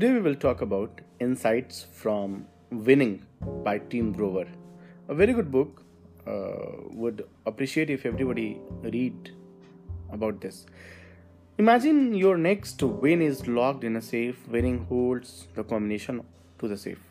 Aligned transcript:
Today 0.00 0.14
we 0.14 0.20
will 0.20 0.36
talk 0.42 0.62
about 0.62 1.02
Insights 1.20 1.86
from 1.92 2.46
Winning 2.70 3.26
by 3.62 3.76
Tim 3.76 4.14
Grover. 4.14 4.46
A 5.08 5.14
very 5.14 5.34
good 5.34 5.50
book. 5.52 5.82
Uh, 6.26 6.86
would 7.00 7.26
appreciate 7.44 7.90
if 7.90 8.06
everybody 8.06 8.62
read 8.80 9.32
about 10.10 10.40
this. 10.40 10.64
Imagine 11.58 12.14
your 12.14 12.38
next 12.38 12.82
win 12.82 13.20
is 13.20 13.46
locked 13.46 13.84
in 13.84 13.96
a 13.96 14.00
safe. 14.00 14.48
Winning 14.48 14.86
holds 14.86 15.48
the 15.54 15.64
combination 15.64 16.22
to 16.60 16.66
the 16.66 16.78
safe. 16.78 17.02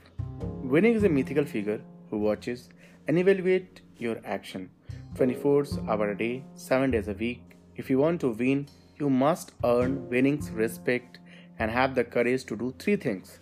Winning 0.63 0.95
is 0.95 1.03
a 1.03 1.09
mythical 1.09 1.45
figure 1.45 1.79
who 2.09 2.17
watches 2.17 2.69
and 3.07 3.19
evaluate 3.19 3.81
your 3.99 4.17
action 4.25 4.67
24 5.13 5.67
hours 5.87 6.11
a 6.11 6.15
day, 6.15 6.43
7 6.55 6.89
days 6.89 7.07
a 7.07 7.13
week. 7.13 7.55
If 7.75 7.87
you 7.91 7.99
want 7.99 8.19
to 8.21 8.29
win, 8.29 8.67
you 8.97 9.11
must 9.11 9.51
earn 9.63 10.09
winning's 10.09 10.49
respect 10.49 11.19
and 11.59 11.69
have 11.69 11.95
the 11.95 12.03
courage 12.03 12.45
to 12.45 12.55
do 12.55 12.73
three 12.79 12.95
things. 12.95 13.39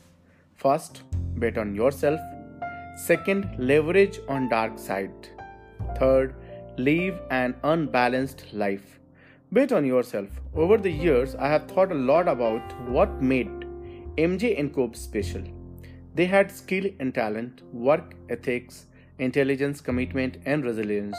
First, 0.55 1.03
bet 1.35 1.57
on 1.57 1.75
yourself. 1.75 2.19
Second, 2.95 3.55
leverage 3.57 4.19
on 4.27 4.49
dark 4.49 4.79
side. 4.79 5.29
Third, 5.97 6.35
live 6.77 7.19
an 7.29 7.55
unbalanced 7.63 8.45
life. 8.53 8.99
Bet 9.51 9.71
on 9.71 9.85
yourself. 9.85 10.27
Over 10.55 10.77
the 10.77 10.91
years, 10.91 11.35
I 11.35 11.47
have 11.47 11.67
thought 11.67 11.91
a 11.91 11.95
lot 11.95 12.27
about 12.27 12.89
what 12.89 13.21
made 13.21 13.65
MJ 14.17 14.59
and 14.59 14.73
Kobe 14.73 14.95
special. 14.95 15.43
They 16.15 16.25
had 16.25 16.51
skill 16.51 16.89
and 16.99 17.13
talent, 17.13 17.61
work 17.71 18.15
ethics, 18.29 18.87
intelligence, 19.19 19.79
commitment, 19.79 20.37
and 20.45 20.65
resilience. 20.65 21.17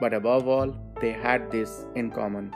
But 0.00 0.14
above 0.14 0.48
all, 0.48 0.74
they 1.00 1.12
had 1.12 1.50
this 1.50 1.84
in 1.94 2.10
common. 2.10 2.54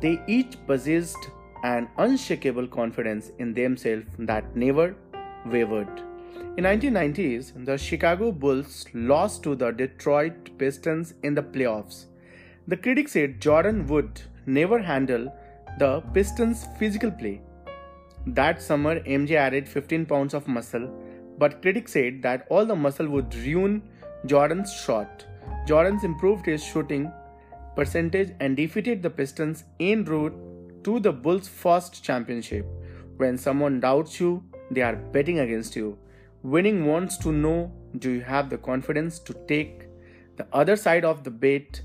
They 0.00 0.22
each 0.28 0.56
possessed 0.66 1.28
an 1.62 1.88
unshakable 1.98 2.66
confidence 2.66 3.30
in 3.38 3.52
themselves 3.54 4.06
that 4.18 4.56
never 4.56 4.94
wavered. 5.46 6.02
In 6.56 6.64
1990s, 6.64 7.64
the 7.64 7.78
Chicago 7.78 8.32
Bulls 8.32 8.86
lost 8.92 9.42
to 9.44 9.54
the 9.54 9.70
Detroit 9.70 10.58
Pistons 10.58 11.14
in 11.22 11.34
the 11.34 11.42
playoffs. 11.42 12.06
The 12.66 12.76
critics 12.76 13.12
said 13.12 13.40
Jordan 13.40 13.86
would 13.86 14.20
never 14.46 14.78
handle 14.78 15.32
the 15.78 16.00
Pistons' 16.12 16.66
physical 16.78 17.10
play. 17.10 17.40
That 18.26 18.60
summer, 18.60 19.00
MJ 19.00 19.32
added 19.32 19.68
15 19.68 20.06
pounds 20.06 20.34
of 20.34 20.48
muscle, 20.48 20.90
but 21.38 21.62
critics 21.62 21.92
said 21.92 22.20
that 22.22 22.46
all 22.50 22.66
the 22.66 22.76
muscle 22.76 23.08
would 23.08 23.34
ruin 23.34 23.82
Jordan's 24.26 24.72
shot. 24.72 25.24
Jordan's 25.66 26.04
improved 26.04 26.46
his 26.46 26.62
shooting 26.62 27.10
percentage 27.76 28.34
and 28.40 28.56
defeated 28.56 29.02
the 29.02 29.10
Pistons 29.10 29.64
en 29.78 30.04
route 30.04 30.34
to 30.84 31.00
the 31.00 31.12
Bulls' 31.12 31.48
first 31.48 32.02
championship. 32.02 32.66
When 33.16 33.36
someone 33.36 33.80
doubts 33.80 34.18
you, 34.20 34.42
they 34.70 34.82
are 34.82 34.96
betting 34.96 35.40
against 35.40 35.76
you. 35.76 35.98
Winning 36.42 36.86
wants 36.86 37.18
to 37.18 37.32
know 37.32 37.72
do 37.98 38.10
you 38.10 38.20
have 38.22 38.48
the 38.48 38.58
confidence 38.58 39.18
to 39.18 39.34
take 39.46 39.88
the 40.36 40.46
other 40.52 40.76
side 40.76 41.04
of 41.04 41.22
the 41.22 41.30
bet 41.30 41.82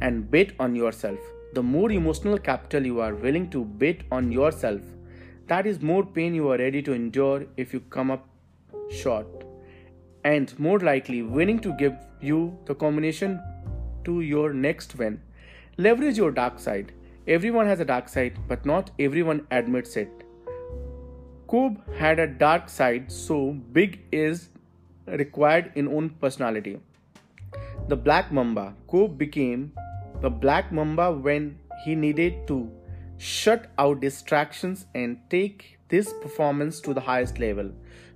and 0.00 0.30
bet 0.30 0.52
on 0.58 0.74
yourself. 0.74 1.18
The 1.52 1.62
more 1.62 1.90
emotional 1.90 2.38
capital 2.38 2.86
you 2.86 3.00
are 3.00 3.14
willing 3.14 3.50
to 3.50 3.64
bet 3.64 4.02
on 4.10 4.32
yourself, 4.32 4.80
that 5.48 5.66
is 5.66 5.82
more 5.82 6.06
pain 6.06 6.34
you 6.34 6.48
are 6.48 6.58
ready 6.58 6.80
to 6.82 6.92
endure 6.92 7.44
if 7.56 7.74
you 7.74 7.80
come 7.80 8.10
up 8.10 8.26
short. 8.90 9.44
And 10.24 10.56
more 10.58 10.78
likely, 10.78 11.22
winning 11.22 11.58
to 11.60 11.72
give 11.76 11.94
you 12.20 12.56
the 12.66 12.74
combination 12.74 13.40
to 14.04 14.20
your 14.20 14.52
next 14.52 14.96
win. 14.96 15.20
Leverage 15.76 16.16
your 16.16 16.30
dark 16.30 16.58
side. 16.58 16.92
Everyone 17.28 17.66
has 17.66 17.80
a 17.80 17.84
dark 17.84 18.08
side, 18.08 18.38
but 18.48 18.64
not 18.64 18.90
everyone 18.98 19.46
admits 19.50 19.96
it. 19.96 20.08
Kobe 21.46 21.78
had 21.96 22.18
a 22.18 22.26
dark 22.26 22.68
side, 22.70 23.12
so 23.12 23.52
big 23.72 24.00
is 24.10 24.48
required 25.06 25.72
in 25.74 25.86
own 25.86 26.10
personality. 26.10 26.80
The 27.88 27.96
Black 27.96 28.32
Mamba. 28.32 28.74
Kobe 28.88 29.14
became 29.16 29.72
the 30.22 30.30
Black 30.30 30.72
Mamba 30.72 31.12
when 31.12 31.58
he 31.84 31.94
needed 31.94 32.46
to 32.48 32.70
shut 33.18 33.66
out 33.78 34.00
distractions 34.00 34.86
and 34.94 35.18
take 35.28 35.78
this 35.88 36.14
performance 36.22 36.80
to 36.80 36.94
the 36.94 37.00
highest 37.00 37.38
level. 37.38 37.70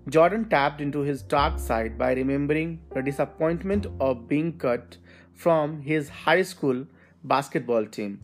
Jordan 0.08 0.48
tapped 0.48 0.80
into 0.80 1.00
his 1.00 1.22
dark 1.22 1.58
side 1.58 1.98
by 1.98 2.12
remembering 2.12 2.80
the 2.94 3.02
disappointment 3.02 3.86
of 4.00 4.28
being 4.28 4.56
cut 4.56 4.96
from 5.34 5.82
his 5.82 6.08
high 6.08 6.42
school 6.42 6.86
basketball 7.22 7.84
team. 7.84 8.20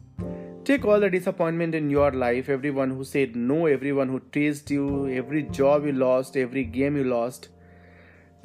Take 0.62 0.84
all 0.84 1.00
the 1.00 1.08
disappointment 1.08 1.74
in 1.74 1.88
your 1.88 2.12
life, 2.12 2.50
everyone 2.50 2.90
who 2.90 3.02
said 3.02 3.34
no, 3.34 3.64
everyone 3.64 4.08
who 4.08 4.20
teased 4.30 4.70
you, 4.70 5.08
every 5.08 5.44
job 5.44 5.86
you 5.86 5.92
lost, 5.92 6.36
every 6.36 6.64
game 6.64 6.98
you 6.98 7.04
lost, 7.04 7.48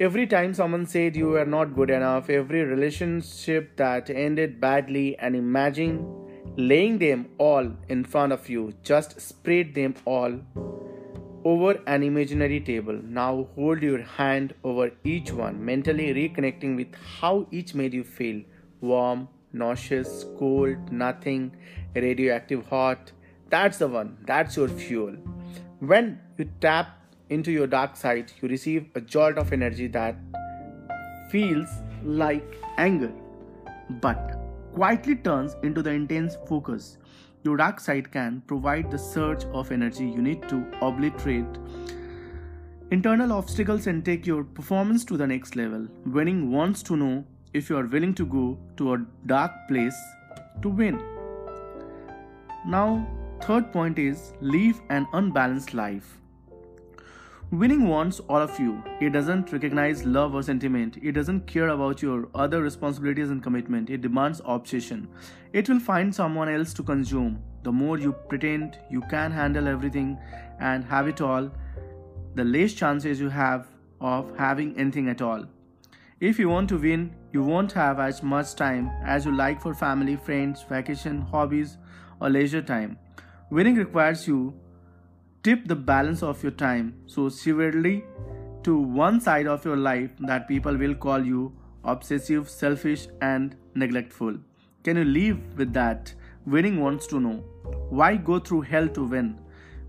every 0.00 0.26
time 0.26 0.54
someone 0.54 0.86
said 0.86 1.14
you 1.14 1.28
were 1.28 1.44
not 1.44 1.74
good 1.76 1.90
enough, 1.90 2.30
every 2.30 2.64
relationship 2.64 3.76
that 3.76 4.08
ended 4.08 4.60
badly, 4.62 5.16
and 5.18 5.36
imagine 5.36 6.04
laying 6.56 6.96
them 6.96 7.28
all 7.36 7.70
in 7.88 8.02
front 8.02 8.32
of 8.32 8.48
you. 8.48 8.72
Just 8.82 9.20
spread 9.20 9.74
them 9.74 9.94
all 10.06 10.40
over 11.44 11.78
an 11.86 12.02
imaginary 12.02 12.60
table. 12.60 12.98
Now 13.04 13.46
hold 13.54 13.82
your 13.82 14.02
hand 14.02 14.54
over 14.64 14.90
each 15.04 15.32
one, 15.32 15.62
mentally 15.62 16.14
reconnecting 16.14 16.76
with 16.76 16.94
how 17.20 17.46
each 17.50 17.74
made 17.74 17.92
you 17.92 18.04
feel 18.04 18.42
warm, 18.80 19.28
nauseous, 19.52 20.24
cold, 20.38 20.90
nothing, 20.90 21.56
radioactive, 22.00 22.66
hot. 22.66 23.12
That's 23.50 23.78
the 23.78 23.88
one, 23.88 24.18
that's 24.26 24.56
your 24.56 24.68
fuel. 24.68 25.14
When 25.80 26.20
you 26.38 26.50
tap 26.60 26.98
into 27.30 27.50
your 27.50 27.66
dark 27.66 27.96
side, 27.96 28.32
you 28.40 28.48
receive 28.48 28.86
a 28.94 29.00
jolt 29.00 29.38
of 29.38 29.52
energy 29.52 29.88
that 29.88 30.16
feels 31.30 31.68
like 32.04 32.56
anger, 32.78 33.12
but 34.00 34.38
quietly 34.74 35.16
turns 35.16 35.56
into 35.62 35.82
the 35.82 35.90
intense 35.90 36.36
focus 36.46 36.98
your 37.46 37.56
dark 37.56 37.78
side 37.78 38.10
can 38.10 38.42
provide 38.48 38.90
the 38.90 38.98
surge 38.98 39.44
of 39.58 39.70
energy 39.70 40.04
you 40.04 40.22
need 40.28 40.48
to 40.48 40.56
obliterate 40.82 41.60
internal 42.90 43.32
obstacles 43.32 43.86
and 43.86 44.04
take 44.04 44.26
your 44.26 44.42
performance 44.44 45.04
to 45.04 45.16
the 45.16 45.26
next 45.26 45.56
level. 45.56 45.86
Winning 46.06 46.50
wants 46.52 46.82
to 46.84 46.96
know 46.96 47.24
if 47.52 47.70
you 47.70 47.76
are 47.76 47.86
willing 47.86 48.14
to 48.14 48.26
go 48.26 48.58
to 48.76 48.94
a 48.94 48.98
dark 49.26 49.52
place 49.68 49.96
to 50.62 50.68
win. 50.68 51.15
Now, 52.66 53.06
third 53.42 53.72
point 53.72 53.96
is 53.96 54.32
live 54.40 54.80
an 54.90 55.06
unbalanced 55.12 55.72
life. 55.72 56.18
Winning 57.52 57.86
wants 57.86 58.18
all 58.28 58.38
of 58.38 58.58
you. 58.58 58.82
It 59.00 59.10
doesn't 59.10 59.52
recognize 59.52 60.04
love 60.04 60.34
or 60.34 60.42
sentiment. 60.42 60.98
It 61.00 61.12
doesn't 61.12 61.46
care 61.46 61.68
about 61.68 62.02
your 62.02 62.28
other 62.34 62.60
responsibilities 62.60 63.30
and 63.30 63.40
commitment. 63.40 63.88
It 63.88 64.00
demands 64.00 64.42
obsession. 64.44 65.06
It 65.52 65.68
will 65.68 65.78
find 65.78 66.12
someone 66.12 66.48
else 66.48 66.74
to 66.74 66.82
consume. 66.82 67.40
The 67.62 67.70
more 67.70 67.98
you 67.98 68.12
pretend 68.28 68.80
you 68.90 69.00
can 69.02 69.30
handle 69.30 69.68
everything 69.68 70.18
and 70.58 70.82
have 70.86 71.06
it 71.06 71.20
all, 71.20 71.48
the 72.34 72.42
less 72.42 72.72
chances 72.72 73.20
you 73.20 73.28
have 73.28 73.68
of 74.00 74.36
having 74.36 74.76
anything 74.76 75.08
at 75.08 75.22
all. 75.22 75.44
If 76.18 76.36
you 76.36 76.48
want 76.48 76.68
to 76.70 76.78
win, 76.78 77.14
you 77.32 77.44
won't 77.44 77.70
have 77.72 78.00
as 78.00 78.24
much 78.24 78.56
time 78.56 78.90
as 79.04 79.24
you 79.24 79.36
like 79.36 79.62
for 79.62 79.72
family, 79.72 80.16
friends, 80.16 80.64
vacation, 80.68 81.20
hobbies, 81.20 81.76
or 82.20 82.30
leisure 82.30 82.62
time. 82.62 82.98
Winning 83.50 83.76
requires 83.76 84.26
you 84.26 84.54
tip 85.42 85.66
the 85.68 85.76
balance 85.76 86.22
of 86.22 86.42
your 86.42 86.52
time 86.52 86.94
so 87.06 87.28
severely 87.28 88.04
to 88.62 88.76
one 88.76 89.20
side 89.20 89.46
of 89.46 89.64
your 89.64 89.76
life 89.76 90.10
that 90.18 90.48
people 90.48 90.76
will 90.76 90.94
call 90.94 91.24
you 91.24 91.52
obsessive, 91.84 92.48
selfish, 92.50 93.06
and 93.22 93.54
neglectful. 93.74 94.36
Can 94.82 94.96
you 94.96 95.04
live 95.04 95.38
with 95.56 95.72
that? 95.72 96.12
Winning 96.46 96.80
wants 96.80 97.06
to 97.08 97.20
know. 97.20 97.44
Why 97.90 98.16
go 98.16 98.38
through 98.40 98.62
hell 98.62 98.88
to 98.88 99.04
win? 99.04 99.38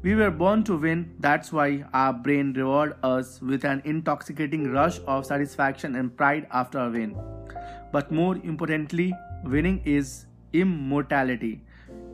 We 0.04 0.14
were 0.14 0.30
born 0.30 0.64
to 0.66 0.78
win, 0.78 1.16
that's 1.20 1.52
why 1.52 1.84
our 1.92 2.14
brain 2.14 2.54
reward 2.54 2.96
us 3.02 3.42
with 3.42 3.66
an 3.66 3.82
intoxicating 3.84 4.72
rush 4.72 5.00
of 5.08 5.26
satisfaction 5.26 5.96
and 5.96 6.16
pride 6.16 6.48
after 6.52 6.80
a 6.80 6.90
win. 6.90 7.18
But 7.92 8.12
more 8.12 8.36
importantly, 8.36 9.14
winning 9.44 9.82
is 9.86 10.28
immortality. 10.54 11.64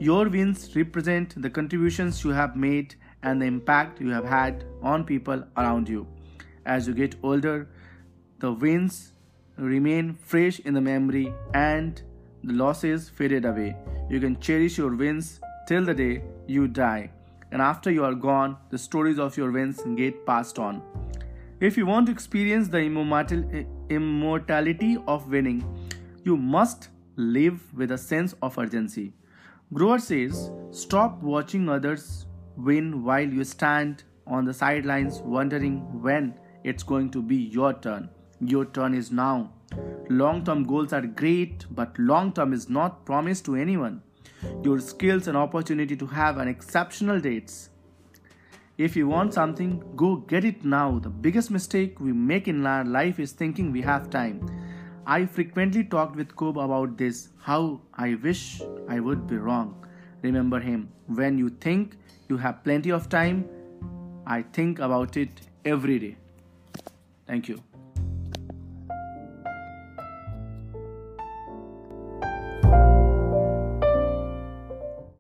Your 0.04 0.28
wins 0.28 0.76
represent 0.76 1.42
the 1.42 1.50
contributions 1.50 2.26
you 2.26 2.32
have 2.32 2.58
made 2.58 2.96
and 3.22 3.42
the 3.42 3.46
impact 3.46 4.02
you 4.02 4.10
have 4.10 4.26
had 4.26 4.66
on 4.82 5.06
people 5.06 5.42
around 5.56 5.88
you. 5.88 6.06
As 6.66 6.90
you 6.90 6.94
get 6.94 7.16
older, 7.24 7.70
the 8.40 8.52
wins 8.52 9.14
remain 9.56 10.14
fresh 10.14 10.60
in 10.60 10.74
the 10.74 10.82
memory 10.82 11.34
and 11.54 12.02
the 12.44 12.52
losses 12.52 13.08
faded 13.08 13.46
away. 13.46 13.78
You 14.10 14.20
can 14.20 14.38
cherish 14.42 14.78
your 14.78 14.94
wins 14.94 15.40
till 15.70 15.86
the 15.86 15.94
day 15.94 16.22
you 16.48 16.68
die. 16.68 17.10
And 17.54 17.62
after 17.62 17.90
you 17.90 18.04
are 18.04 18.14
gone, 18.14 18.58
the 18.72 18.78
stories 18.78 19.20
of 19.20 19.38
your 19.38 19.52
wins 19.52 19.82
get 19.96 20.26
passed 20.26 20.60
on. 20.60 20.82
If 21.62 21.78
you 21.78 21.86
want 21.86 22.08
to 22.08 22.12
experience 22.12 22.68
the 22.68 22.80
immortality 23.90 24.98
of 25.08 25.30
winning, 25.30 25.64
you 26.26 26.36
must 26.36 26.90
live 27.16 27.74
with 27.74 27.92
a 27.92 27.98
sense 27.98 28.36
of 28.42 28.58
urgency. 28.58 29.14
Grover 29.74 29.98
says, 29.98 30.52
Stop 30.70 31.20
watching 31.24 31.68
others 31.68 32.28
win 32.58 33.04
while 33.04 33.28
you 33.28 33.44
stand 33.44 34.04
on 34.28 34.46
the 34.46 34.54
sidelines 34.54 35.20
wondering 35.20 35.78
when 36.00 36.36
it's 36.64 36.84
going 36.84 37.10
to 37.10 37.24
be 37.24 37.36
your 37.36 37.74
turn. 37.74 38.10
Your 38.40 38.66
turn 38.66 38.94
is 38.94 39.12
now. 39.12 39.52
Long 40.10 40.44
term 40.44 40.64
goals 40.64 40.94
are 40.94 41.02
great, 41.02 41.66
but 41.72 41.98
long 41.98 42.34
term 42.34 42.54
is 42.54 42.70
not 42.70 43.04
promised 43.06 43.46
to 43.46 43.56
anyone. 43.56 44.04
Your 44.62 44.80
skills 44.80 45.28
and 45.28 45.36
opportunity 45.36 45.96
to 45.96 46.06
have 46.06 46.38
an 46.38 46.48
exceptional 46.48 47.20
dates. 47.20 47.70
If 48.78 48.96
you 48.96 49.08
want 49.08 49.34
something, 49.34 49.84
go 49.96 50.18
get 50.18 50.46
it 50.46 50.64
now. 50.64 51.00
The 51.00 51.10
biggest 51.10 51.50
mistake 51.50 52.00
we 52.00 52.12
make 52.14 52.48
in 52.48 52.66
our 52.68 52.84
life 52.84 53.20
is 53.20 53.32
thinking 53.32 53.72
we 53.72 53.82
have 53.82 54.12
time. 54.12 54.48
I 55.06 55.26
frequently 55.26 55.84
talked 55.84 56.16
with 56.16 56.36
Kobe 56.36 56.62
about 56.62 56.98
this, 56.98 57.30
how 57.40 57.82
I 57.94 58.16
wish 58.16 58.62
I 58.88 59.00
would 59.00 59.28
be 59.28 59.38
wrong. 59.38 59.86
Remember 60.22 60.60
him. 60.60 60.90
When 61.08 61.38
you 61.38 61.50
think 61.50 61.98
you 62.30 62.38
have 62.38 62.64
plenty 62.64 62.90
of 62.92 63.10
time, 63.10 63.50
I 64.26 64.44
think 64.44 64.80
about 64.80 65.18
it 65.18 65.42
every 65.66 66.00
day. 66.00 66.16
Thank 67.28 67.50
you. 67.50 67.62